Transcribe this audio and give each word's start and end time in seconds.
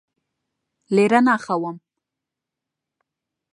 لێرە 0.95 1.19
ناخەوم. 1.27 1.77